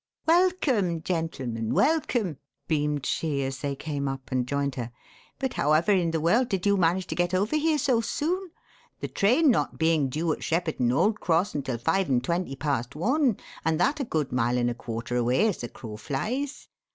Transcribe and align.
"Welcome, 0.25 1.03
gentlemen, 1.03 1.75
welcome," 1.75 2.39
beamed 2.67 3.05
she 3.05 3.43
as 3.43 3.59
they 3.59 3.75
came 3.75 4.07
up 4.07 4.31
and 4.31 4.47
joined 4.47 4.73
her. 4.73 4.91
"But 5.37 5.53
however 5.53 5.91
in 5.91 6.09
the 6.09 6.19
world 6.19 6.49
did 6.49 6.65
you 6.65 6.75
manage 6.75 7.05
to 7.05 7.13
get 7.15 7.35
over 7.35 7.55
here 7.55 7.77
so 7.77 8.01
soon? 8.01 8.49
the 8.99 9.07
train 9.07 9.51
not 9.51 9.77
being 9.77 10.09
due 10.09 10.33
at 10.33 10.43
Shepperton 10.43 10.91
Old 10.91 11.19
Cross 11.19 11.53
until 11.53 11.77
five 11.77 12.09
and 12.09 12.23
twenty 12.23 12.55
past 12.55 12.95
one, 12.95 13.37
and 13.63 13.79
that 13.79 13.99
a 13.99 14.03
good 14.03 14.31
mile 14.31 14.57
and 14.57 14.71
a 14.71 14.73
quarter 14.73 15.15
away 15.17 15.47
as 15.47 15.57
the 15.59 15.69
crow 15.69 15.97
flies. 15.97 16.67